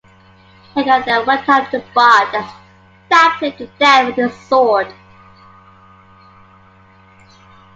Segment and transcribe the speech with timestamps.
[0.75, 2.43] Egil then went up to Bard and
[3.05, 4.91] stabbed him to death with his sword.